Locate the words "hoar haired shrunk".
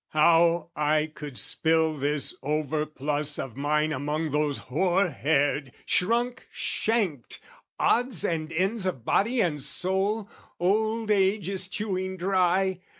4.57-6.47